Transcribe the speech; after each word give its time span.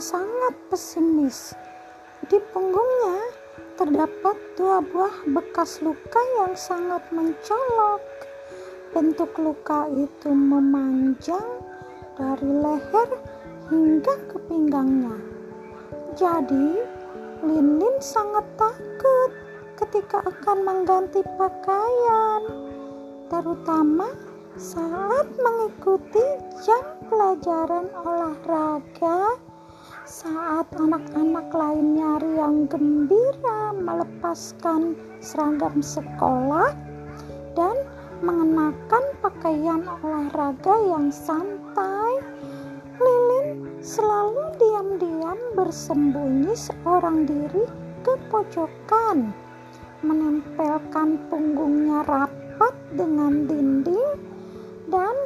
sangat 0.00 0.56
pesimis. 0.72 1.52
Di 2.24 2.40
punggungnya 2.56 3.20
terdapat 3.76 4.36
dua 4.56 4.80
buah 4.80 5.28
bekas 5.28 5.84
luka 5.84 6.20
yang 6.40 6.56
sangat 6.56 7.04
mencolok. 7.12 8.00
Bentuk 8.96 9.36
luka 9.36 9.86
itu 9.92 10.32
memanjang 10.32 11.44
dari 12.16 12.48
leher 12.48 13.08
hingga 13.68 14.14
ke 14.26 14.36
pinggangnya. 14.48 15.16
Jadi, 16.16 16.80
Lin 17.44 17.96
sangat 18.00 18.44
takut 18.56 19.30
ketika 19.78 20.24
akan 20.24 20.58
mengganti 20.64 21.20
pakaian, 21.36 22.42
terutama 23.28 24.12
saat 24.58 25.28
mengikuti 25.38 26.24
jam 26.66 26.84
pelajaran 27.08 27.88
olahraga 28.04 29.38
saat 30.08 30.64
anak-anak 30.80 31.52
lainnya 31.52 32.16
riang 32.24 32.64
gembira 32.72 33.76
melepaskan 33.76 34.96
seragam 35.20 35.84
sekolah 35.84 36.72
dan 37.52 37.76
mengenakan 38.24 39.04
pakaian 39.20 39.84
olahraga 40.00 40.72
yang 40.88 41.12
santai 41.12 42.20
Lilin 43.00 43.80
selalu 43.80 44.44
diam-diam 44.60 45.40
bersembunyi 45.56 46.52
seorang 46.52 47.24
diri 47.28 47.64
ke 48.04 48.16
pojokan 48.32 49.32
menempelkan 50.00 51.20
punggungnya 51.28 52.04
rapat 52.08 52.72
dengan 52.96 53.44
dinding 53.44 54.20
dan 54.88 55.16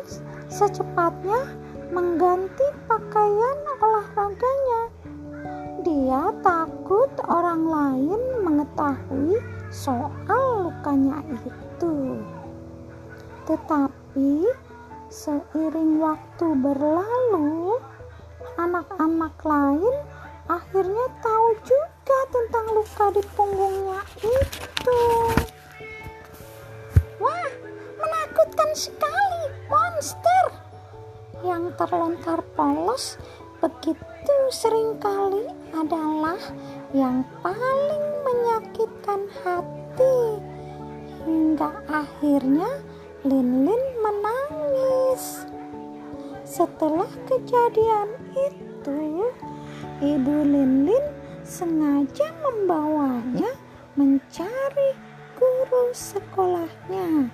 secepatnya 0.50 1.63
mengganti 1.92 2.66
pakaian 2.88 3.58
olahraganya. 3.82 4.82
Dia 5.84 6.32
takut 6.40 7.12
orang 7.28 7.68
lain 7.68 8.20
mengetahui 8.40 9.36
soal 9.68 10.70
lukanya 10.70 11.20
itu. 11.44 12.24
Tetapi 13.44 14.48
seiring 15.12 16.00
waktu 16.00 16.46
berlalu, 16.56 17.76
anak-anak 18.56 19.36
lain 19.44 19.94
akhirnya 20.48 21.06
tahu 21.20 21.48
juga 21.64 22.18
tentang 22.32 22.66
luka 22.72 23.06
di 23.12 23.22
punggungnya 23.36 24.00
itu. 24.24 25.00
Wah, 27.20 27.50
menakutkan 28.00 28.70
sekali, 28.76 29.42
monster 29.68 30.33
yang 31.44 31.76
terlontar 31.76 32.40
polos 32.56 33.20
begitu 33.60 34.34
sering 34.48 34.96
kali 34.96 35.44
adalah 35.76 36.40
yang 36.96 37.20
paling 37.44 38.04
menyakitkan 38.24 39.20
hati 39.44 40.40
hingga 41.24 41.72
akhirnya 41.88 42.68
Lin 43.24 43.64
Lin 43.64 43.82
menangis. 44.04 45.48
Setelah 46.44 47.08
kejadian 47.24 48.08
itu, 48.36 49.32
Ibu 50.04 50.36
Lin 50.44 50.84
Lin 50.84 51.06
sengaja 51.40 52.28
membawanya 52.44 53.52
mencari 53.96 54.92
guru 55.36 55.88
sekolahnya. 55.96 57.32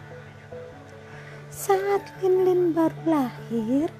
Saat 1.60 2.08
Lin 2.24 2.48
Lin 2.48 2.62
baru 2.72 3.04
lahir, 3.04 3.92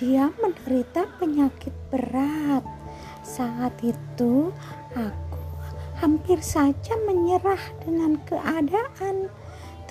dia 0.00 0.32
menderita 0.40 1.04
penyakit 1.20 1.76
berat. 1.92 2.64
Saat 3.20 3.76
itu, 3.84 4.48
aku 4.96 5.40
hampir 6.00 6.40
saja 6.40 6.96
menyerah 7.04 7.60
dengan 7.84 8.16
keadaan, 8.24 9.28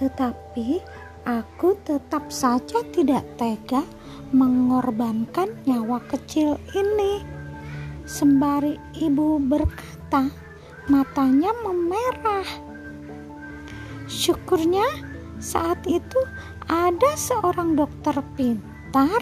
tetapi 0.02 0.82
aku 1.30 1.78
tetap 1.86 2.34
saja 2.34 2.82
tidak 2.90 3.22
tega 3.38 3.86
mengorbankan 4.34 5.54
nyawa 5.70 6.02
kecil 6.10 6.58
ini. 6.74 7.22
Sembari 8.10 8.82
ibu 8.98 9.38
berkata, 9.38 10.34
matanya 10.90 11.54
memerah. 11.62 12.50
Syukurnya 14.10 15.14
saat 15.38 15.86
itu 15.86 16.18
ada 16.66 17.12
seorang 17.14 17.78
dokter 17.78 18.18
pintar 18.34 19.22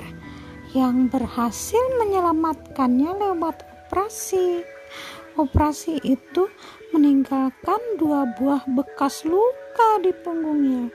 yang 0.73 1.11
berhasil 1.11 1.81
menyelamatkannya 2.01 3.11
lewat 3.19 3.61
operasi. 3.61 4.65
Operasi 5.33 5.97
itu 6.05 6.49
meninggalkan 6.93 7.81
dua 7.97 8.29
buah 8.37 8.65
bekas 8.69 9.25
luka 9.25 10.01
di 10.01 10.13
punggungnya. 10.13 10.93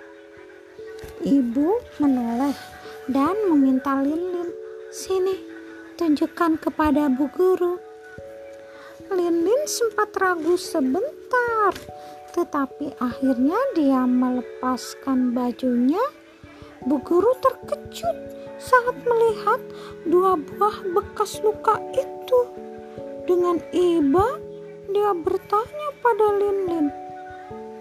Ibu 1.22 1.98
menoleh 1.98 2.54
dan 3.10 3.34
meminta 3.50 3.98
Lin-Lin, 3.98 4.50
"Sini, 4.94 5.34
tunjukkan 5.98 6.62
kepada 6.62 7.10
Bu 7.10 7.26
Guru." 7.34 7.78
Lin-Lin 9.08 9.62
sempat 9.64 10.12
ragu 10.20 10.54
sebentar, 10.60 11.72
tetapi 12.36 12.92
akhirnya 13.00 13.58
dia 13.72 14.04
melepaskan 14.04 15.32
bajunya. 15.32 16.02
Bu 16.86 17.02
Guru 17.02 17.34
terkejut 17.42 18.16
saat 18.58 18.96
melihat 19.02 19.58
dua 20.06 20.38
buah 20.38 20.76
bekas 20.94 21.42
luka 21.42 21.78
itu. 21.94 22.40
Dengan 23.26 23.58
iba, 23.74 24.38
dia 24.90 25.12
bertanya 25.14 25.88
pada 26.00 26.26
Lin-Lin, 26.38 26.88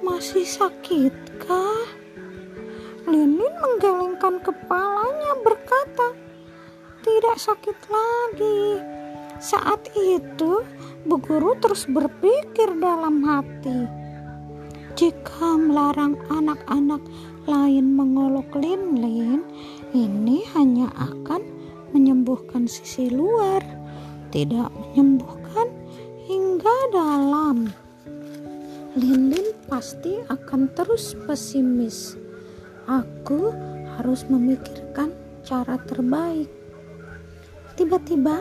"Masih 0.01 0.43
sakitkah?" 0.43 1.87
Linin 3.07 3.53
menggelengkan 3.63 4.43
kepalanya 4.43 5.39
berkata, 5.39 6.11
tidak 7.07 7.37
sakit 7.39 7.77
lagi. 7.87 8.83
Saat 9.39 9.87
itu, 9.95 10.65
Bu 11.07 11.15
Guru 11.23 11.55
terus 11.63 11.87
berpikir 11.87 12.67
dalam 12.83 13.23
hati, 13.23 13.87
jika 14.97 15.53
melarang 15.53 16.17
anak-anak 16.33 17.05
lain 17.45 17.93
mengolok 17.93 18.49
Lin-Lin, 18.57 19.45
ini 19.93 20.41
hanya 20.57 20.89
akan 20.97 21.45
menyembuhkan 21.93 22.65
sisi 22.65 23.13
luar, 23.13 23.61
tidak 24.33 24.73
menyembuhkan 24.73 25.69
hingga 26.25 26.77
dalam. 26.89 27.69
Lin-Lin 28.97 29.53
pasti 29.69 30.17
akan 30.25 30.73
terus 30.73 31.13
pesimis 31.29 32.17
Aku 32.87 33.51
harus 33.99 34.23
memikirkan 34.31 35.11
cara 35.43 35.75
terbaik. 35.91 36.47
Tiba-tiba 37.75 38.39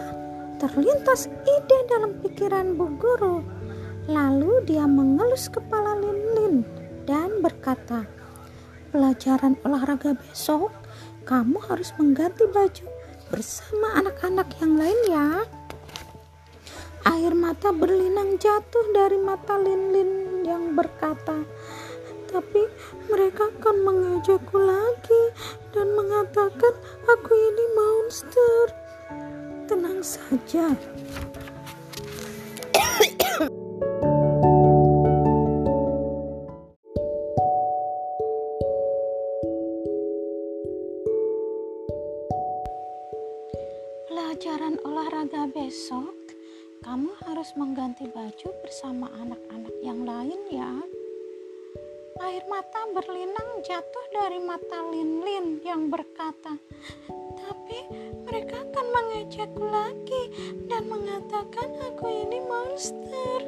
terlintas 0.63 1.27
ide 1.27 1.79
dalam 1.91 2.15
pikiran 2.23 2.79
Bu 2.79 2.95
Guru. 2.95 3.43
Lalu 4.07 4.63
dia 4.71 4.87
mengelus 4.87 5.51
kepala 5.51 5.99
Lin 5.99 6.36
Dan 7.07 7.43
berkata, 7.43 8.07
"Pelajaran 8.91 9.59
olahraga 9.63 10.15
besok, 10.15 10.75
kamu 11.27 11.59
harus 11.67 11.95
mengganti 11.99 12.47
baju 12.51 12.87
bersama 13.31 14.03
anak-anak 14.03 14.49
yang 14.59 14.75
lain 14.75 15.01
ya." 15.07 15.29
Air 17.07 17.39
mata 17.39 17.71
berlinang 17.71 18.35
jatuh 18.43 18.91
dari 18.91 19.15
mata 19.23 19.55
Lin 19.63 19.95
Lin 19.95 20.11
yang 20.43 20.75
berkata, 20.75 21.47
tapi 22.27 22.67
mereka 23.07 23.47
akan 23.49 23.77
mengejakku 23.87 24.59
lagi 24.59 25.23
dan 25.71 25.95
mengatakan 25.95 26.75
aku 27.07 27.33
ini 27.33 27.65
monster. 27.79 28.65
Tenang 29.71 30.03
saja. 30.03 30.75
Mengejekku 59.37 59.69
lagi 59.69 60.23
dan 60.65 60.89
mengatakan 60.89 61.69
aku 61.93 62.09
ini 62.09 62.41
monster. 62.49 63.41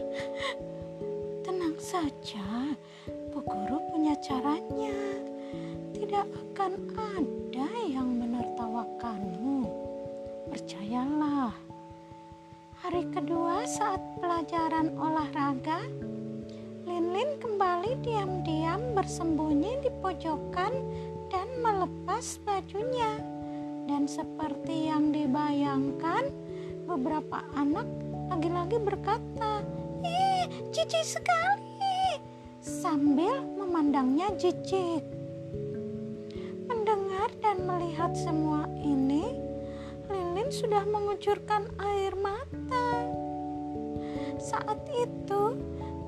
Tenang 1.48 1.80
saja, 1.80 2.76
Bu 3.32 3.40
Guru 3.40 3.80
punya 3.88 4.12
caranya. 4.20 4.92
Tidak 5.96 6.28
akan 6.28 6.92
ada 6.92 7.68
yang 7.88 8.20
menertawakanmu. 8.20 9.64
Percayalah. 10.52 11.56
Hari 12.84 13.08
saat 13.64 14.04
pelajaran 14.20 14.92
olahraga, 14.92 15.88
Lin-Lin 16.84 17.40
kembali 17.40 17.96
diam-diam 18.04 18.92
bersembunyi 18.92 19.88
di 19.88 19.90
pojokan 20.04 20.84
dan 21.32 21.48
melepas 21.64 22.36
bajunya. 22.44 23.37
Dan 23.88 24.04
seperti 24.04 24.92
yang 24.92 25.16
dibayangkan, 25.16 26.28
beberapa 26.84 27.40
anak 27.56 27.88
lagi-lagi 28.28 28.76
berkata, 28.84 29.64
"Ih, 30.04 30.44
cici 30.68 31.00
sekali!" 31.00 32.20
sambil 32.60 33.40
memandangnya 33.56 34.28
jijik. 34.36 35.00
Mendengar 36.68 37.32
dan 37.40 37.64
melihat 37.64 38.12
semua 38.12 38.68
ini, 38.76 39.24
Lilin 40.12 40.52
sudah 40.52 40.84
mengucurkan 40.84 41.72
air 41.80 42.12
mata. 42.20 42.88
Saat 44.36 44.84
itu, 45.00 45.56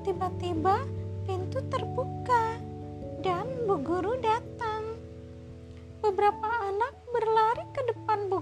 tiba-tiba 0.05 0.85
pintu 1.25 1.65
terbuka 1.65 2.61
dan 3.25 3.49
Bu 3.65 3.81
Guru 3.81 4.21
datang. 4.21 4.97
Beberapa 6.01 6.50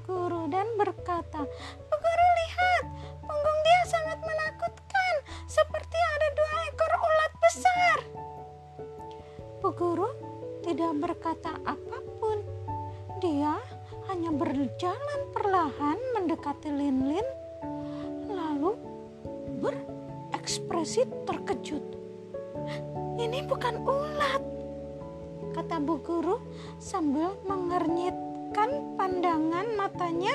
Guru 0.10 0.50
dan 0.50 0.66
berkata, 0.74 1.46
"Bu 1.78 1.96
Guru 2.02 2.28
lihat, 2.42 2.84
punggung 3.22 3.60
dia 3.62 3.82
sangat 3.86 4.18
menakutkan, 4.26 5.14
seperti 5.46 5.98
ada 6.02 6.28
dua 6.34 6.56
ekor 6.66 6.94
ulat 6.98 7.34
besar." 7.38 7.98
Bu 9.62 9.70
Guru 9.70 10.10
tidak 10.66 10.98
berkata 10.98 11.54
apa 11.62 12.02
pun. 12.18 12.42
Dia 13.22 13.62
hanya 14.10 14.34
berjalan 14.34 15.22
perlahan 15.30 16.02
mendekati 16.18 16.74
Lin-Lin, 16.74 17.28
lalu 18.34 18.82
berekspresi 19.62 21.06
terkejut. 21.30 21.86
Ini 23.22 23.46
bukan 23.46 23.86
ulat, 23.86 24.42
kata 25.54 25.78
Bu 25.78 26.02
Guru 26.02 26.42
sambil 26.82 27.38
mengernyitkan 28.50 28.98
pandangan 28.98 29.68
matanya 29.78 30.34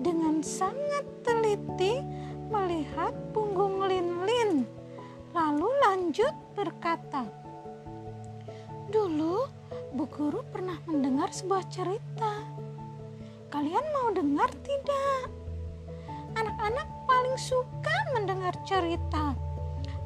dengan 0.00 0.40
sangat 0.40 1.04
teliti 1.20 2.00
melihat 2.48 3.12
punggung 3.36 3.84
Lin-Lin. 3.84 4.64
Lalu 5.36 5.68
lanjut 5.84 6.32
berkata, 6.56 7.28
Dulu 8.88 9.44
Bu 9.92 10.08
Guru 10.08 10.40
pernah 10.48 10.80
mendengar 10.88 11.28
sebuah 11.28 11.68
cerita. 11.68 12.40
Kalian 13.52 13.84
mau 13.92 14.08
dengar 14.16 14.48
tidak? 14.64 15.28
Anak-anak 16.40 16.88
paling 17.04 17.36
suka 17.36 17.96
mendengar 18.16 18.56
cerita. 18.64 19.36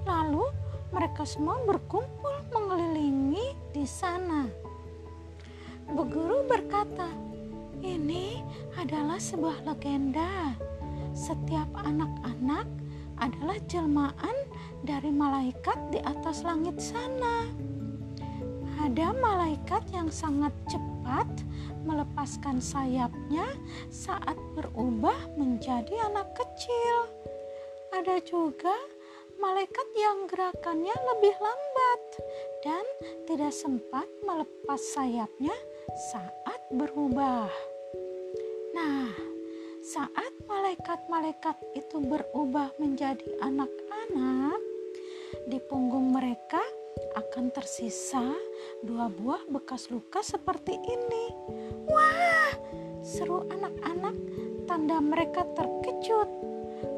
Lalu 0.02 0.50
mereka 0.90 1.22
semua 1.22 1.62
berkumpul 1.62 2.42
mengelilingi 2.50 3.54
di 3.70 3.86
sana. 3.86 4.69
Bu 5.90 6.06
Guru 6.06 6.46
berkata, 6.46 7.10
"Ini 7.82 8.38
adalah 8.78 9.18
sebuah 9.18 9.66
legenda. 9.66 10.54
Setiap 11.10 11.66
anak-anak 11.74 12.70
adalah 13.18 13.58
jelmaan 13.66 14.36
dari 14.86 15.10
malaikat 15.12 15.76
di 15.92 16.00
atas 16.00 16.46
langit 16.46 16.78
sana. 16.80 17.44
Ada 18.80 19.12
malaikat 19.12 19.84
yang 19.92 20.08
sangat 20.08 20.54
cepat 20.70 21.28
melepaskan 21.84 22.62
sayapnya 22.62 23.44
saat 23.92 24.38
berubah 24.56 25.16
menjadi 25.36 25.92
anak 26.08 26.32
kecil. 26.32 27.12
Ada 27.92 28.24
juga 28.24 28.72
malaikat 29.36 29.88
yang 29.96 30.24
gerakannya 30.28 30.96
lebih 31.12 31.34
lambat 31.36 32.02
dan 32.64 32.84
tidak 33.28 33.52
sempat 33.52 34.08
melepas 34.24 34.80
sayapnya 34.80 35.52
saat 36.12 36.60
berubah. 36.70 37.50
Nah, 38.76 39.10
saat 39.80 40.32
malaikat-malaikat 40.46 41.56
itu 41.74 41.98
berubah 41.98 42.70
menjadi 42.78 43.26
anak-anak, 43.42 44.60
di 45.48 45.58
punggung 45.66 46.14
mereka 46.14 46.60
akan 47.16 47.50
tersisa 47.50 48.22
dua 48.84 49.10
buah 49.10 49.42
bekas 49.50 49.90
luka 49.90 50.22
seperti 50.22 50.78
ini. 50.78 51.24
Wah, 51.90 52.52
seru 53.02 53.48
anak-anak, 53.50 54.16
tanda 54.70 54.98
mereka 55.02 55.42
terkejut. 55.58 56.28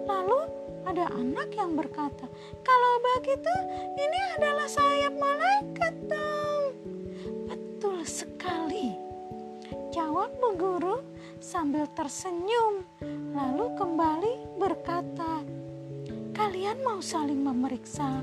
Lalu 0.05 0.41
ada 0.85 1.09
anak 1.17 1.55
yang 1.57 1.79
berkata, 1.79 2.27
"Kalau 2.61 2.95
begitu, 3.15 3.55
ini 3.97 4.21
adalah 4.37 4.69
sayap 4.69 5.15
malaikat 5.17 5.95
dong." 6.11 6.32
Guru 10.53 11.01
sambil 11.43 11.89
tersenyum, 11.91 12.87
lalu 13.35 13.73
kembali 13.75 14.61
berkata, 14.61 15.43
"Kalian 16.37 16.79
mau 16.87 17.03
saling 17.03 17.41
memeriksa 17.41 18.23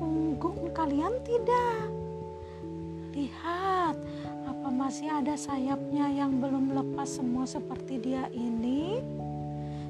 punggung 0.00 0.72
kalian 0.72 1.20
tidak? 1.26 1.90
Lihat, 3.12 3.98
apa 4.46 4.68
masih 4.70 5.10
ada 5.10 5.36
sayapnya 5.36 6.08
yang 6.08 6.40
belum 6.40 6.72
lepas 6.72 7.20
semua 7.20 7.44
seperti 7.44 8.00
dia 8.00 8.30
ini? 8.32 9.02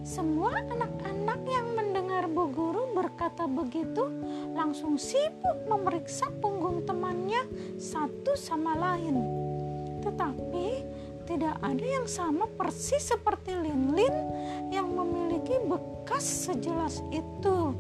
Semua 0.01 0.57
anak-anak 0.65 1.41
yang 1.45 1.67
mendengar 1.77 2.25
Bu 2.27 2.49
Guru 2.51 2.97
berkata 2.97 3.45
begitu 3.45 4.09
langsung 4.57 4.97
sibuk 4.97 5.69
memeriksa 5.69 6.33
punggung 6.41 6.83
temannya 6.89 7.45
satu 7.77 8.33
sama 8.33 8.75
lain. 8.75 9.21
Tetapi 10.01 10.60
tidak 11.31 11.63
ada 11.63 11.87
yang 11.87 12.11
sama 12.11 12.51
persis 12.59 13.07
seperti 13.07 13.55
Lin-Lin 13.55 14.17
yang 14.75 14.91
memiliki 14.91 15.63
bekas 15.63 16.27
sejelas 16.27 17.07
itu. 17.15 17.71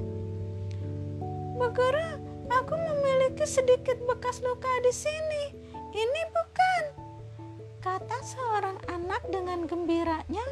Bu 1.58 1.66
Guru, 1.74 2.10
aku 2.46 2.74
memiliki 2.78 3.42
sedikit 3.42 3.98
bekas 4.06 4.38
luka 4.46 4.70
di 4.86 4.94
sini. 4.94 5.44
Ini 5.90 6.22
bukan, 6.30 6.82
kata 7.82 8.18
seorang 8.22 8.78
anak 8.86 9.26
dengan 9.34 9.66
gembiranya 9.66 10.46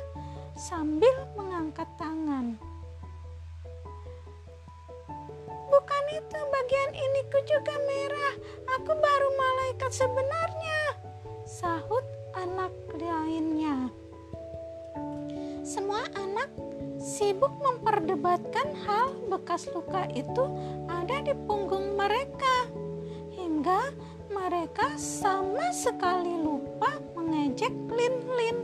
sambil 0.59 1.15
mengangkat 1.39 1.87
tangan. 2.03 2.59
Bukan 5.71 6.05
itu 6.19 6.39
bagian 6.51 6.93
iniku 6.99 7.39
juga 7.47 7.79
merah. 7.79 8.35
Aku 8.83 8.91
baru 8.91 9.29
malaikat 9.39 9.95
sebenarnya, 9.95 10.81
sahut 11.47 12.18
anak 12.39 12.71
lainnya. 12.95 13.91
Semua 15.67 16.07
anak 16.15 16.55
sibuk 17.03 17.51
memperdebatkan 17.59 18.79
hal 18.87 19.11
bekas 19.27 19.67
luka 19.75 20.07
itu 20.15 20.47
ada 20.87 21.19
di 21.27 21.35
punggung 21.51 21.99
mereka 21.99 22.71
hingga 23.35 23.91
mereka 24.31 24.95
sama 24.95 25.67
sekali 25.75 26.39
lupa 26.39 27.03
mengejek 27.19 27.75
Lin-Lin. 27.91 28.59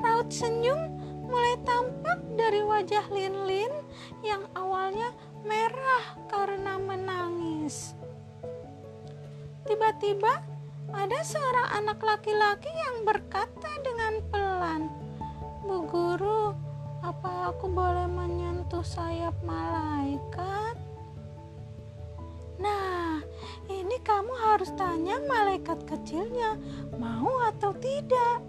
Raut 0.00 0.32
senyum 0.32 0.80
mulai 1.28 1.60
tampak 1.68 2.20
dari 2.32 2.64
wajah 2.64 3.04
Lin-Lin 3.12 3.72
yang 4.24 4.40
awalnya 4.56 5.12
merah 5.44 6.16
karena 6.32 6.80
menangis. 6.80 7.92
Tiba-tiba 9.68 10.53
ada 10.94 11.18
seorang 11.26 11.68
anak 11.82 11.98
laki-laki 12.00 12.70
yang 12.70 13.02
berkata 13.02 13.70
dengan 13.82 14.22
pelan, 14.30 14.82
"Bu 15.66 15.84
guru, 15.90 16.54
apa 17.02 17.50
aku 17.50 17.66
boleh 17.66 18.06
menyentuh 18.06 18.86
sayap 18.86 19.34
malaikat?" 19.42 20.78
Nah, 22.62 23.18
ini 23.66 23.96
kamu 24.00 24.32
harus 24.46 24.70
tanya 24.78 25.18
malaikat 25.26 25.82
kecilnya, 25.84 26.54
mau 26.94 27.42
atau 27.50 27.74
tidak. 27.76 28.40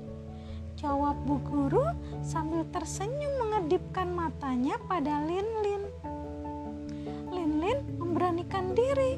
Jawab 0.78 1.18
Bu 1.26 1.42
Guru 1.42 1.88
sambil 2.22 2.68
tersenyum 2.70 3.32
mengedipkan 3.42 4.12
matanya 4.12 4.76
pada 4.86 5.24
Lin-Lin. 5.24 5.84
Lin-Lin 7.34 7.80
memberanikan 7.98 8.76
diri 8.78 9.18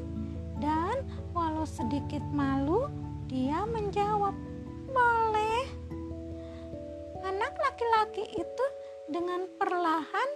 dan 0.62 1.04
walau 1.36 1.66
sedikit 1.68 2.22
malu, 2.32 2.88
dia 3.28 3.60
menjawab, 3.68 4.32
"Boleh." 4.88 5.68
Anak 7.20 7.52
laki-laki 7.60 8.24
itu 8.24 8.66
dengan 9.12 9.44
perlahan 9.60 10.30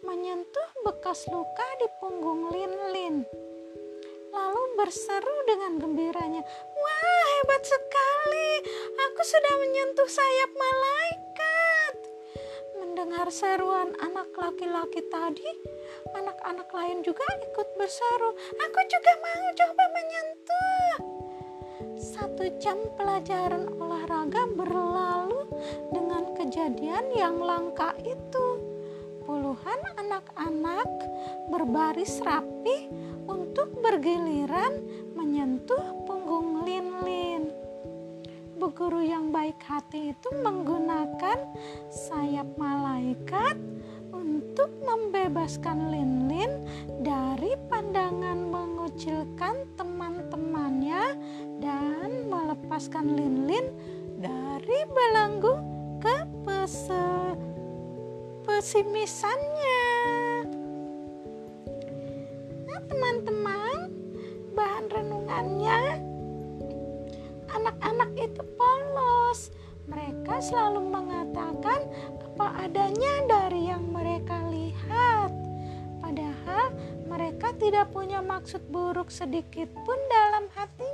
menyentuh 0.00 0.68
bekas 0.80 1.28
luka 1.28 1.68
di 1.76 1.88
punggung 2.00 2.48
Lin-Lin. 2.48 3.28
Lalu 4.32 4.62
berseru 4.80 5.36
dengan 5.44 5.76
gembiranya, 5.76 6.40
"Wah, 6.72 7.24
hebat 7.36 7.62
sekali! 7.68 8.52
Aku 8.96 9.22
sudah 9.28 9.54
menyentuh 9.68 10.08
sayap 10.08 10.50
malaikat." 10.56 11.94
Mendengar 12.80 13.28
seruan 13.28 13.92
anak 14.00 14.32
laki-laki 14.32 15.04
tadi, 15.12 15.52
anak-anak 16.16 16.68
lain 16.72 17.04
juga 17.04 17.28
ikut 17.44 17.68
berseru. 17.76 18.32
Aku 18.56 18.80
juga 18.88 19.12
mau 19.20 19.44
coba 19.52 19.84
menyentuh. 19.92 21.17
Satu 22.18 22.50
jam 22.58 22.74
pelajaran 22.98 23.78
olahraga 23.78 24.50
berlalu 24.58 25.54
dengan 25.94 26.34
kejadian 26.34 27.14
yang 27.14 27.38
langka 27.38 27.94
itu. 28.02 28.58
Puluhan 29.22 29.78
anak-anak 29.94 30.90
berbaris 31.46 32.18
rapi 32.26 32.90
untuk 33.30 33.70
bergiliran 33.78 34.82
menyentuh 35.14 35.78
punggung 36.10 36.66
Lin-Lin. 36.66 37.54
Bu 38.58 38.74
guru 38.74 38.98
yang 38.98 39.30
baik 39.30 39.62
hati 39.62 40.10
itu 40.10 40.28
menggunakan 40.42 41.38
sayap 41.86 42.50
malaikat 42.58 43.54
untuk 44.10 44.74
membebaskan 44.82 45.94
Lin-Lin 45.94 46.66
dari 46.98 47.54
pandangan 47.70 48.42
mengucilkan 48.50 49.70
teman-temannya 49.78 51.14
dan 51.58 52.30
melepaskan 52.30 53.14
Lin-Lin 53.14 53.66
dari 54.18 54.80
belenggu 54.90 55.54
ke 55.98 56.16
pesimisannya. 58.58 59.86
Nah, 62.66 62.80
teman-teman, 62.90 63.78
bahan 64.58 64.84
renungannya 64.90 65.80
anak-anak 67.54 68.10
itu 68.18 68.42
polos. 68.58 69.54
Mereka 69.86 70.42
selalu 70.42 70.90
mengatakan 70.90 71.86
apa 72.18 72.66
adanya 72.66 73.14
dari 73.30 73.70
yang 73.70 73.88
mereka 73.94 74.42
lihat. 74.50 75.30
Padahal 76.02 76.74
mereka 77.06 77.54
tidak 77.56 77.94
punya 77.94 78.18
maksud 78.18 78.66
buruk 78.68 79.08
sedikit 79.14 79.70
pun 79.86 79.98
dalam 80.10 80.50
hatinya. 80.58 80.87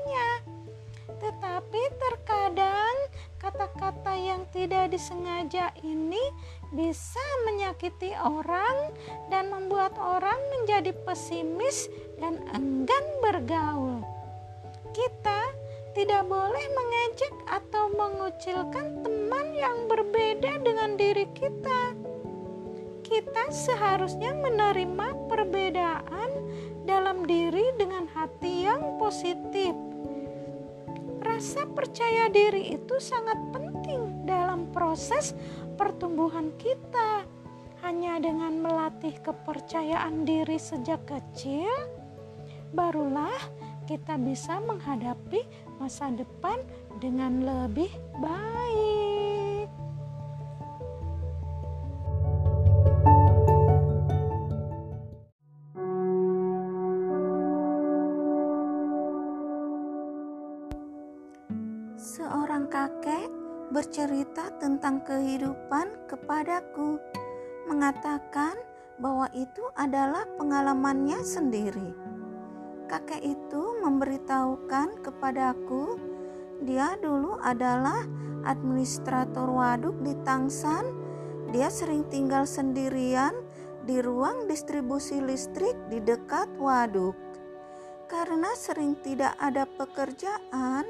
Tetapi 1.24 1.82
terkadang 1.96 2.96
kata-kata 3.40 4.12
yang 4.12 4.44
tidak 4.52 4.92
disengaja 4.92 5.72
ini 5.80 6.20
bisa 6.68 7.24
menyakiti 7.48 8.12
orang 8.12 8.92
dan 9.32 9.48
membuat 9.48 9.96
orang 9.96 10.36
menjadi 10.52 10.92
pesimis 11.08 11.88
dan 12.20 12.44
enggan 12.52 13.04
bergaul. 13.24 14.04
Kita 14.92 15.48
tidak 15.96 16.28
boleh 16.28 16.66
mengejek 16.76 17.34
atau 17.48 17.88
mengucilkan 17.96 19.00
teman 19.00 19.56
yang 19.56 19.88
berbeda 19.88 20.60
dengan 20.60 21.00
diri 21.00 21.24
kita. 21.32 21.96
Kita 23.00 23.48
seharusnya 23.48 24.36
menerima 24.36 25.08
perbedaan 25.32 26.30
dalam 26.84 27.24
diri 27.24 27.72
dengan 27.80 28.10
hati 28.12 28.68
yang 28.68 29.00
positif. 29.00 29.93
Rasa 31.44 31.68
percaya 31.68 32.32
diri 32.32 32.72
itu 32.72 32.96
sangat 32.96 33.36
penting 33.52 34.24
dalam 34.24 34.64
proses 34.72 35.36
pertumbuhan 35.76 36.48
kita. 36.56 37.20
Hanya 37.84 38.16
dengan 38.16 38.64
melatih 38.64 39.12
kepercayaan 39.20 40.24
diri 40.24 40.56
sejak 40.56 41.04
kecil, 41.04 41.68
barulah 42.72 43.36
kita 43.84 44.16
bisa 44.16 44.56
menghadapi 44.64 45.44
masa 45.76 46.08
depan 46.16 46.64
dengan 46.96 47.44
lebih 47.44 47.92
baik. 48.24 49.13
Bercerita 63.94 64.50
tentang 64.58 65.06
kehidupan 65.06 66.10
kepadaku, 66.10 66.98
mengatakan 67.70 68.58
bahwa 68.98 69.30
itu 69.30 69.62
adalah 69.78 70.26
pengalamannya 70.34 71.22
sendiri 71.22 71.94
kakek 72.90 73.22
itu 73.22 73.62
memberitahukan 73.78 74.98
kepadaku 74.98 75.94
dia 76.66 76.98
dulu 76.98 77.38
adalah 77.38 78.02
administrator 78.42 79.46
waduk 79.46 79.94
di 80.02 80.18
Tangsan. 80.26 80.90
Dia 81.54 81.70
sering 81.70 82.02
tinggal 82.10 82.50
sendirian 82.50 83.30
di 83.86 84.02
ruang 84.02 84.50
distribusi 84.50 85.22
listrik 85.22 85.78
di 85.86 86.02
dekat 86.02 86.50
waduk. 86.58 87.14
Karena 88.10 88.50
sering 88.58 88.98
tidak 89.06 89.38
ada 89.38 89.70
pekerjaan, 89.70 90.82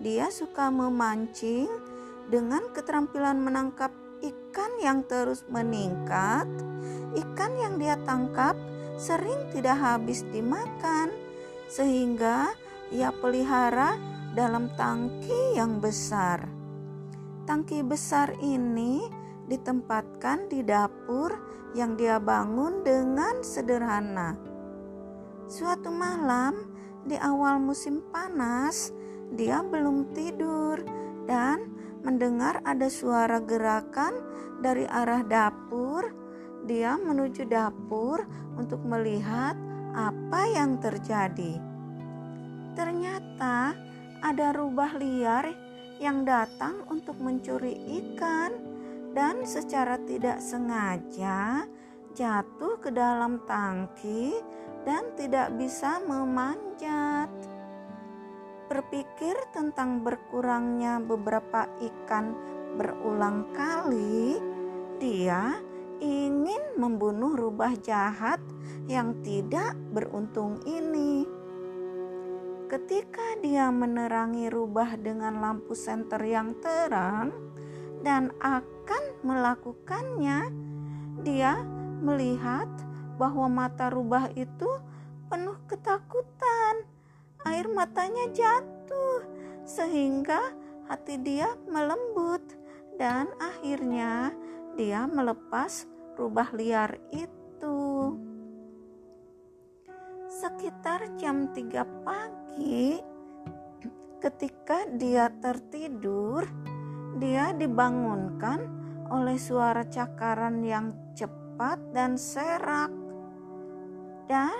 dia 0.00 0.32
suka 0.32 0.72
memancing 0.72 1.95
dengan 2.26 2.70
keterampilan 2.74 3.38
menangkap 3.38 3.90
ikan 4.22 4.72
yang 4.82 5.04
terus 5.06 5.46
meningkat. 5.46 6.46
Ikan 7.16 7.52
yang 7.56 7.78
dia 7.80 7.96
tangkap 8.04 8.54
sering 8.96 9.52
tidak 9.52 9.76
habis 9.76 10.24
dimakan 10.32 11.12
sehingga 11.68 12.52
ia 12.88 13.10
pelihara 13.10 13.98
dalam 14.32 14.70
tangki 14.76 15.56
yang 15.56 15.80
besar. 15.80 16.44
Tangki 17.46 17.82
besar 17.86 18.34
ini 18.42 19.06
ditempatkan 19.46 20.50
di 20.50 20.66
dapur 20.66 21.30
yang 21.78 21.94
dia 21.94 22.18
bangun 22.18 22.82
dengan 22.82 23.44
sederhana. 23.44 24.34
Suatu 25.46 25.94
malam 25.94 26.74
di 27.06 27.14
awal 27.14 27.62
musim 27.62 28.02
panas, 28.10 28.90
dia 29.30 29.62
belum 29.62 30.10
tidur 30.10 30.82
dan 31.30 31.75
mendengar 32.06 32.62
ada 32.62 32.86
suara 32.86 33.42
gerakan 33.42 34.14
dari 34.62 34.86
arah 34.86 35.26
dapur. 35.26 36.06
Dia 36.70 36.94
menuju 36.94 37.50
dapur 37.50 38.22
untuk 38.54 38.86
melihat 38.86 39.58
apa 39.90 40.40
yang 40.54 40.78
terjadi. 40.78 41.58
Ternyata 42.78 43.74
ada 44.22 44.46
rubah 44.54 44.94
liar 44.94 45.50
yang 45.98 46.22
datang 46.22 46.86
untuk 46.92 47.18
mencuri 47.18 47.74
ikan 47.74 48.52
dan 49.16 49.42
secara 49.48 49.96
tidak 50.04 50.38
sengaja 50.44 51.64
jatuh 52.12 52.80
ke 52.80 52.92
dalam 52.92 53.40
tangki 53.48 54.36
dan 54.84 55.12
tidak 55.16 55.52
bisa 55.56 56.00
memanjat. 56.04 57.55
Berpikir 58.66 59.38
tentang 59.54 60.02
berkurangnya 60.02 60.98
beberapa 60.98 61.70
ikan 61.78 62.34
berulang 62.74 63.46
kali, 63.54 64.42
dia 64.98 65.62
ingin 66.02 66.76
membunuh 66.76 67.38
rubah 67.38 67.72
jahat 67.78 68.42
yang 68.90 69.22
tidak 69.22 69.78
beruntung 69.94 70.60
ini. 70.66 71.24
Ketika 72.66 73.38
dia 73.38 73.70
menerangi 73.70 74.50
rubah 74.50 74.98
dengan 74.98 75.38
lampu 75.38 75.78
senter 75.78 76.18
yang 76.26 76.58
terang 76.58 77.30
dan 78.02 78.34
akan 78.42 79.04
melakukannya, 79.22 80.50
dia 81.22 81.62
melihat 82.02 82.66
bahwa 83.16 83.46
mata 83.46 83.88
rubah 83.88 84.28
itu 84.34 84.66
penuh 85.30 85.56
ketakutan. 85.70 86.95
Air 87.46 87.70
matanya 87.70 88.26
jatuh 88.34 89.22
sehingga 89.62 90.50
hati 90.90 91.14
dia 91.22 91.54
melembut 91.70 92.42
dan 92.98 93.30
akhirnya 93.38 94.34
dia 94.74 95.06
melepas 95.06 95.86
rubah 96.18 96.50
liar 96.58 96.98
itu. 97.14 98.18
Sekitar 100.26 101.14
jam 101.14 101.54
3 101.54 102.02
pagi 102.02 102.98
ketika 104.18 104.82
dia 104.98 105.30
tertidur, 105.38 106.42
dia 107.22 107.54
dibangunkan 107.54 108.58
oleh 109.06 109.38
suara 109.38 109.86
cakaran 109.86 110.66
yang 110.66 110.90
cepat 111.14 111.78
dan 111.94 112.18
serak. 112.18 112.90
Dan 114.26 114.50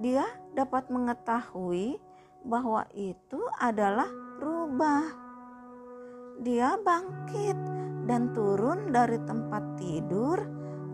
dia 0.00 0.24
dapat 0.56 0.88
mengetahui 0.88 2.00
bahwa 2.46 2.86
itu 2.94 3.42
adalah 3.58 4.06
rubah. 4.38 5.04
Dia 6.46 6.78
bangkit 6.78 7.58
dan 8.06 8.30
turun 8.30 8.94
dari 8.94 9.18
tempat 9.26 9.74
tidur 9.74 10.38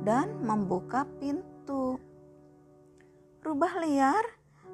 dan 0.02 0.40
membuka 0.40 1.04
pintu. 1.20 2.00
Rubah 3.44 3.84
liar 3.84 4.24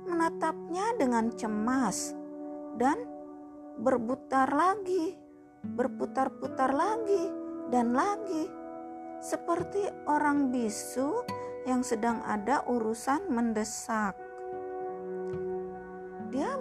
menatapnya 0.06 0.94
dengan 0.94 1.34
cemas 1.34 2.14
dan 2.78 2.96
berputar 3.82 4.48
lagi, 4.54 5.18
berputar-putar 5.66 6.70
lagi 6.70 7.24
dan 7.74 7.92
lagi. 7.92 8.54
seperti 9.18 9.82
orang 10.06 10.54
bisu 10.54 11.26
yang 11.66 11.82
sedang 11.82 12.22
ada 12.22 12.62
urusan 12.70 13.26
mendesak. 13.26 14.27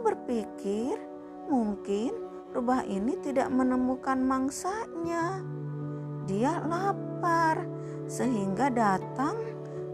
Berpikir 0.07 0.95
mungkin 1.51 2.15
rubah 2.55 2.79
ini 2.87 3.19
tidak 3.19 3.51
menemukan 3.51 4.15
mangsanya. 4.15 5.43
Dia 6.23 6.63
lapar 6.63 7.67
sehingga 8.07 8.71
datang 8.71 9.35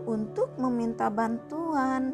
untuk 0.06 0.54
meminta 0.62 1.10
bantuan. 1.10 2.14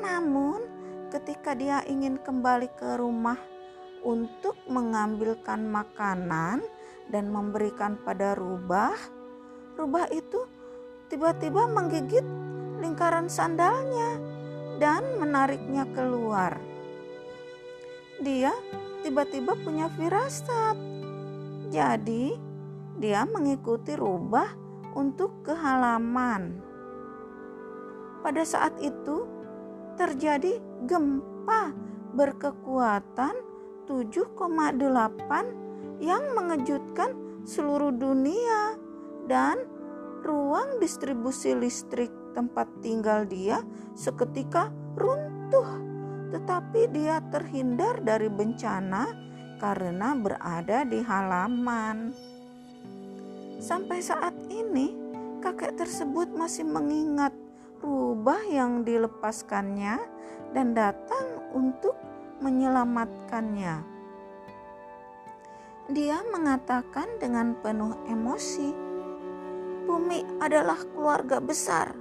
Namun, 0.00 0.64
ketika 1.12 1.52
dia 1.52 1.84
ingin 1.84 2.16
kembali 2.24 2.72
ke 2.72 2.96
rumah 2.96 3.36
untuk 4.00 4.56
mengambilkan 4.64 5.68
makanan 5.68 6.64
dan 7.12 7.28
memberikan 7.28 8.00
pada 8.00 8.32
rubah, 8.32 8.96
rubah 9.76 10.08
itu 10.08 10.40
tiba-tiba 11.12 11.68
menggigit 11.68 12.24
lingkaran 12.80 13.28
sandalnya 13.28 14.16
dan 14.80 15.04
menariknya 15.20 15.84
keluar. 15.92 16.67
Dia 18.18 18.50
tiba-tiba 19.06 19.54
punya 19.62 19.86
firasat. 19.94 20.74
Jadi, 21.70 22.34
dia 22.98 23.22
mengikuti 23.28 23.94
rubah 23.94 24.48
untuk 24.98 25.46
ke 25.46 25.54
halaman. 25.54 26.58
Pada 28.24 28.42
saat 28.42 28.74
itu, 28.82 29.26
terjadi 29.94 30.58
gempa 30.86 31.70
berkekuatan 32.14 33.34
7,8 33.86 36.02
yang 36.02 36.22
mengejutkan 36.34 37.14
seluruh 37.46 37.94
dunia 37.94 38.74
dan 39.30 39.62
ruang 40.26 40.82
distribusi 40.82 41.54
listrik 41.54 42.10
tempat 42.34 42.66
tinggal 42.82 43.24
dia 43.24 43.62
seketika 43.94 44.74
runtuh. 44.98 45.87
Tetapi 46.28 46.80
dia 46.92 47.24
terhindar 47.32 48.04
dari 48.04 48.28
bencana 48.28 49.08
karena 49.58 50.14
berada 50.14 50.86
di 50.86 51.02
halaman. 51.02 52.14
Sampai 53.58 53.98
saat 53.98 54.32
ini, 54.52 54.94
kakek 55.42 55.74
tersebut 55.74 56.30
masih 56.30 56.62
mengingat 56.62 57.34
rubah 57.82 58.38
yang 58.46 58.86
dilepaskannya 58.86 59.98
dan 60.54 60.74
datang 60.78 61.26
untuk 61.54 61.98
menyelamatkannya. 62.38 63.98
Dia 65.88 66.20
mengatakan 66.28 67.16
dengan 67.16 67.56
penuh 67.58 67.96
emosi, 68.06 68.70
"Bumi 69.88 70.20
adalah 70.38 70.78
keluarga 70.92 71.40
besar. 71.40 71.96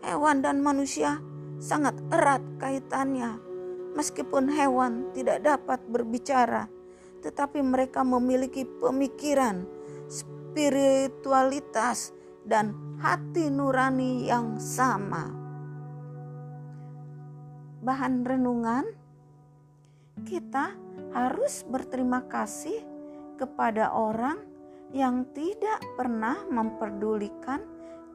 Hewan 0.00 0.40
dan 0.40 0.64
manusia 0.64 1.20
sangat 1.58 1.94
erat 2.10 2.42
kaitannya. 2.58 3.38
Meskipun 3.94 4.50
hewan 4.50 5.10
tidak 5.14 5.42
dapat 5.42 5.82
berbicara, 5.90 6.70
tetapi 7.22 7.62
mereka 7.62 8.06
memiliki 8.06 8.62
pemikiran, 8.62 9.66
spiritualitas, 10.06 12.14
dan 12.46 12.74
hati 13.02 13.50
nurani 13.50 14.30
yang 14.30 14.62
sama." 14.62 15.34
Bahan 17.82 18.26
renungan 18.26 18.86
kita 20.26 20.74
harus 21.14 21.62
berterima 21.66 22.26
kasih 22.26 22.82
kepada 23.38 23.94
orang 23.94 24.42
yang 24.90 25.28
tidak 25.36 25.78
pernah 25.94 26.42
memperdulikan 26.48 27.62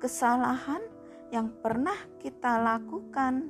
kesalahan 0.02 0.82
yang 1.34 1.50
pernah 1.50 1.98
kita 2.22 2.62
lakukan, 2.62 3.50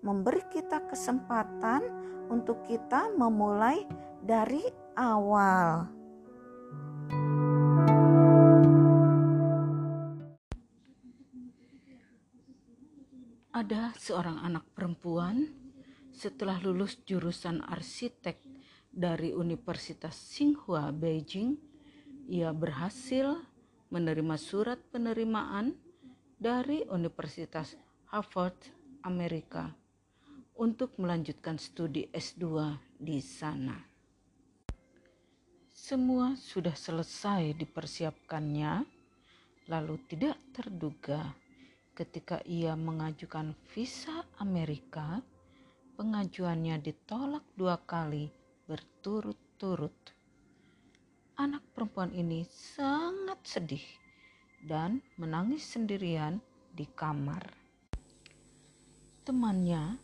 memberi 0.00 0.40
kita 0.48 0.88
kesempatan 0.88 1.84
untuk 2.32 2.64
kita 2.64 3.12
memulai 3.12 3.84
dari 4.24 4.64
awal. 4.96 5.84
Ada 13.52 13.92
seorang 14.00 14.40
anak 14.40 14.64
perempuan 14.72 15.44
setelah 16.16 16.56
lulus 16.64 17.04
jurusan 17.04 17.60
arsitek 17.68 18.40
dari 18.88 19.36
Universitas 19.36 20.16
Tsinghua 20.16 20.88
Beijing, 20.88 21.60
ia 22.32 22.48
berhasil 22.56 23.36
menerima 23.92 24.40
surat 24.40 24.80
penerimaan 24.88 25.89
dari 26.40 26.80
Universitas 26.88 27.76
Harvard 28.08 28.56
Amerika 29.04 29.68
untuk 30.56 30.96
melanjutkan 30.96 31.60
studi 31.60 32.08
S2 32.08 32.72
di 32.96 33.20
sana. 33.20 33.76
Semua 35.68 36.32
sudah 36.40 36.72
selesai 36.72 37.52
dipersiapkannya, 37.60 38.72
lalu 39.68 40.00
tidak 40.08 40.40
terduga 40.56 41.28
ketika 41.92 42.40
ia 42.48 42.72
mengajukan 42.72 43.52
visa 43.76 44.24
Amerika 44.40 45.20
pengajuannya 46.00 46.80
ditolak 46.80 47.44
dua 47.52 47.76
kali 47.84 48.32
berturut-turut. 48.64 50.16
Anak 51.36 51.60
perempuan 51.76 52.16
ini 52.16 52.48
sangat 52.48 53.44
sedih 53.44 53.84
dan 54.64 55.00
menangis 55.16 55.64
sendirian 55.64 56.40
di 56.74 56.84
kamar. 56.84 57.42
Temannya 59.24 59.96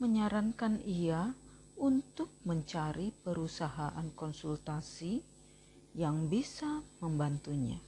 menyarankan 0.00 0.82
ia 0.84 1.32
untuk 1.78 2.30
mencari 2.44 3.10
perusahaan 3.24 4.06
konsultasi 4.14 5.22
yang 5.94 6.26
bisa 6.26 6.82
membantunya. 6.98 7.78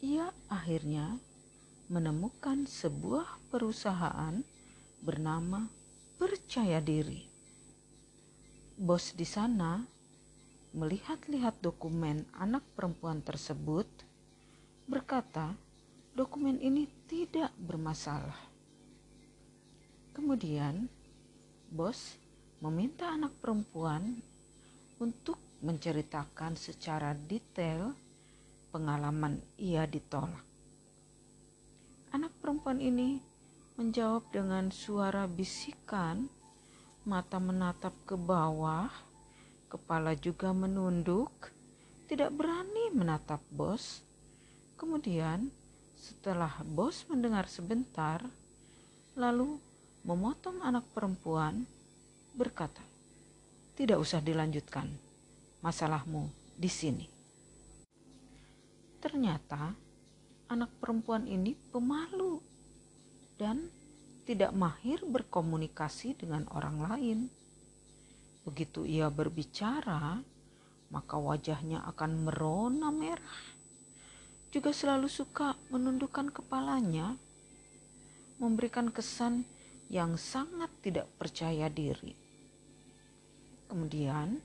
Ia 0.00 0.32
akhirnya 0.48 1.18
menemukan 1.90 2.64
sebuah 2.64 3.50
perusahaan 3.50 4.38
bernama 5.02 5.66
Percaya 6.16 6.78
Diri. 6.78 7.26
Bos 8.80 9.12
di 9.12 9.26
sana 9.26 9.82
melihat-lihat 10.72 11.58
dokumen 11.60 12.24
anak 12.38 12.62
perempuan 12.78 13.20
tersebut, 13.20 13.88
berkata, 14.90 15.54
dokumen 16.18 16.58
ini 16.58 16.90
tidak 17.06 17.54
bermasalah. 17.62 18.50
Kemudian, 20.10 20.90
bos 21.70 22.18
meminta 22.58 23.14
anak 23.14 23.30
perempuan 23.38 24.18
untuk 24.98 25.38
menceritakan 25.62 26.58
secara 26.58 27.14
detail 27.14 27.94
pengalaman 28.74 29.38
ia 29.54 29.86
ditolak. 29.86 30.42
Anak 32.10 32.34
perempuan 32.42 32.82
ini 32.82 33.22
menjawab 33.78 34.26
dengan 34.34 34.74
suara 34.74 35.30
bisikan, 35.30 36.26
mata 37.06 37.38
menatap 37.38 37.94
ke 38.02 38.18
bawah, 38.18 38.90
kepala 39.70 40.18
juga 40.18 40.50
menunduk, 40.50 41.30
tidak 42.10 42.34
berani 42.34 42.90
menatap 42.90 43.38
bos. 43.54 44.09
Kemudian, 44.80 45.52
setelah 45.92 46.64
bos 46.64 47.04
mendengar 47.12 47.44
sebentar, 47.52 48.24
lalu 49.12 49.60
memotong 50.08 50.64
anak 50.64 50.88
perempuan, 50.96 51.68
berkata, 52.32 52.80
"Tidak 53.76 54.00
usah 54.00 54.24
dilanjutkan, 54.24 54.88
masalahmu 55.60 56.32
di 56.56 56.70
sini." 56.72 57.04
Ternyata 59.04 59.76
anak 60.48 60.72
perempuan 60.80 61.28
ini 61.28 61.52
pemalu 61.52 62.40
dan 63.36 63.68
tidak 64.24 64.56
mahir 64.56 65.04
berkomunikasi 65.04 66.16
dengan 66.16 66.48
orang 66.56 66.76
lain. 66.88 67.18
Begitu 68.48 68.88
ia 68.88 69.12
berbicara, 69.12 70.24
maka 70.88 71.16
wajahnya 71.20 71.84
akan 71.84 72.24
merona 72.24 72.88
merah. 72.88 73.59
Juga 74.50 74.74
selalu 74.74 75.06
suka 75.06 75.54
menundukkan 75.70 76.34
kepalanya, 76.34 77.14
memberikan 78.42 78.90
kesan 78.90 79.46
yang 79.86 80.18
sangat 80.18 80.70
tidak 80.82 81.06
percaya 81.18 81.70
diri. 81.70 82.18
Kemudian, 83.70 84.42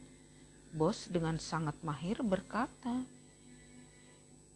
bos 0.78 1.10
dengan 1.10 1.42
sangat 1.42 1.74
mahir 1.82 2.22
berkata, 2.22 3.02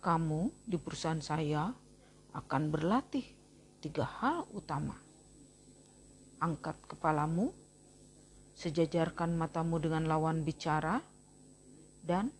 "Kamu 0.06 0.54
di 0.70 0.78
perusahaan 0.78 1.18
saya 1.18 1.74
akan 2.34 2.70
berlatih 2.70 3.26
tiga 3.82 4.06
hal 4.06 4.46
utama. 4.54 4.94
Angkat 6.40 6.78
kepalamu, 6.86 7.52
sejajarkan 8.54 9.34
matamu 9.34 9.80
dengan 9.82 10.06
lawan 10.06 10.46
bicara, 10.46 11.02
dan 12.04 12.32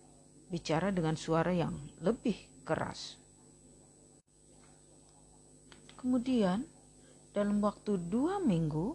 bicara 0.50 0.90
dengan 0.90 1.14
suara 1.14 1.52
yang 1.52 1.74
lebih 2.02 2.49
keras. 2.70 3.18
Kemudian, 5.98 6.62
dalam 7.34 7.58
waktu 7.58 7.98
dua 7.98 8.38
minggu, 8.38 8.94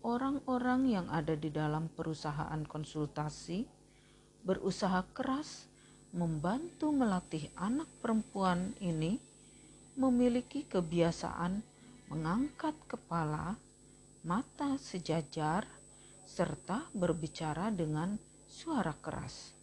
orang-orang 0.00 0.88
yang 0.88 1.06
ada 1.12 1.36
di 1.36 1.52
dalam 1.52 1.92
perusahaan 1.92 2.64
konsultasi 2.64 3.68
berusaha 4.46 5.04
keras 5.12 5.68
membantu 6.14 6.94
melatih 6.94 7.52
anak 7.58 7.90
perempuan 8.00 8.72
ini 8.80 9.20
memiliki 9.98 10.62
kebiasaan 10.64 11.60
mengangkat 12.06 12.78
kepala, 12.86 13.58
mata 14.22 14.78
sejajar, 14.78 15.66
serta 16.22 16.86
berbicara 16.94 17.74
dengan 17.74 18.14
suara 18.46 18.94
keras. 18.94 19.55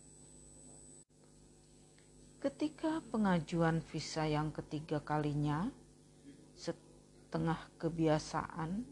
Ketika 2.43 2.99
pengajuan 3.08 3.79
visa 3.79 4.27
yang 4.27 4.51
ketiga 4.51 4.99
kalinya, 4.99 5.71
setengah 6.60 7.56
kebiasaan, 7.79 8.84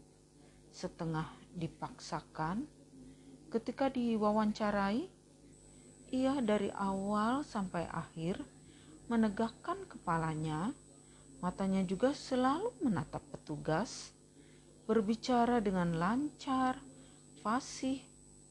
setengah 0.72 1.28
dipaksakan, 1.60 2.64
ketika 3.52 3.92
diwawancarai, 3.92 5.04
ia 6.08 6.40
dari 6.40 6.72
awal 6.72 7.44
sampai 7.44 7.84
akhir 7.92 8.40
menegakkan 9.12 9.84
kepalanya, 9.84 10.72
matanya 11.44 11.84
juga 11.84 12.16
selalu 12.16 12.72
menatap 12.80 13.20
petugas, 13.36 14.16
berbicara 14.88 15.60
dengan 15.60 15.92
lancar, 16.00 16.80
fasih, 17.44 18.00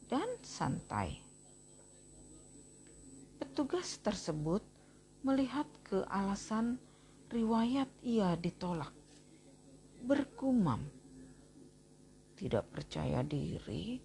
dan 0.06 0.30
santai. 0.46 1.18
Petugas 3.42 3.98
tersebut 3.98 4.71
melihat 5.22 5.70
ke 5.86 6.02
alasan 6.10 6.82
riwayat 7.30 7.88
ia 8.02 8.34
ditolak. 8.34 8.90
Bergumam, 10.02 10.82
tidak 12.34 12.66
percaya 12.74 13.22
diri, 13.22 14.02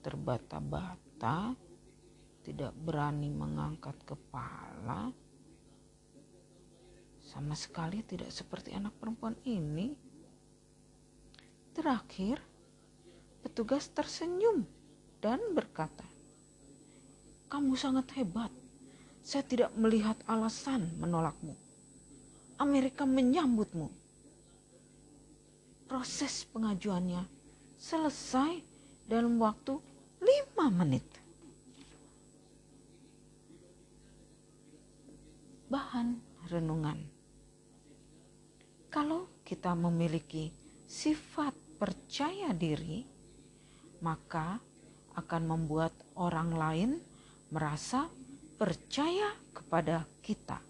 terbata-bata, 0.00 1.52
tidak 2.40 2.72
berani 2.80 3.28
mengangkat 3.28 3.92
kepala, 4.08 5.12
sama 7.20 7.52
sekali 7.52 8.00
tidak 8.08 8.32
seperti 8.32 8.72
anak 8.72 8.96
perempuan 8.96 9.36
ini. 9.44 9.92
Terakhir, 11.76 12.40
petugas 13.44 13.92
tersenyum 13.92 14.64
dan 15.20 15.38
berkata, 15.52 16.08
"Kamu 17.52 17.76
sangat 17.76 18.16
hebat." 18.16 18.57
Saya 19.28 19.44
tidak 19.44 19.76
melihat 19.76 20.16
alasan 20.24 20.88
menolakmu. 20.96 21.52
Amerika 22.56 23.04
menyambutmu. 23.04 23.92
Proses 25.84 26.48
pengajuannya 26.48 27.28
selesai 27.76 28.64
dalam 29.04 29.36
waktu 29.36 29.76
lima 30.24 30.72
menit. 30.72 31.04
Bahan 35.68 36.16
renungan. 36.48 36.96
Kalau 38.88 39.28
kita 39.44 39.76
memiliki 39.76 40.48
sifat 40.88 41.52
percaya 41.76 42.56
diri, 42.56 43.04
maka 44.00 44.56
akan 45.20 45.42
membuat 45.44 45.92
orang 46.16 46.56
lain 46.56 46.90
merasa 47.52 48.08
percaya 48.58 49.38
kepada 49.54 50.04
kita. 50.18 50.67